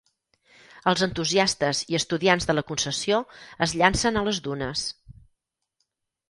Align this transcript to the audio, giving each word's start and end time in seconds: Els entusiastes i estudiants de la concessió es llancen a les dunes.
Els 0.91 1.01
entusiastes 1.07 1.81
i 1.93 1.97
estudiants 1.99 2.47
de 2.51 2.55
la 2.59 2.63
concessió 2.71 3.19
es 3.67 3.77
llancen 3.83 4.19
a 4.19 4.25
les 4.29 4.41
dunes. 4.49 4.87